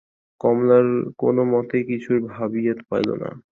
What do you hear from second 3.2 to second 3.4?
না।